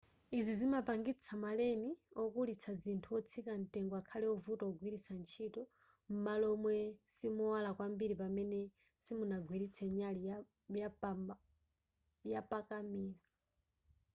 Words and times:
izi 0.37 0.53
zimapangitsa 0.59 1.31
ma 1.43 1.51
len 1.59 1.81
okulitsa 2.23 2.71
zinthu 2.81 3.09
wotsika 3.15 3.51
mtengo 3.63 3.93
akhale 4.01 4.25
wovuta 4.31 4.63
kugwiritsa 4.67 5.13
ntchito 5.21 5.61
m'malo 6.13 6.47
momwe 6.51 6.73
simowala 7.15 7.69
kwambiri 7.77 8.15
pamene 8.21 8.59
simunagwiritse 9.03 9.83
nyali 9.97 10.21
yapakamera 12.33 13.03